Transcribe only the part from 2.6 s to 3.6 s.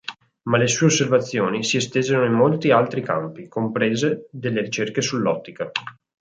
altri campi,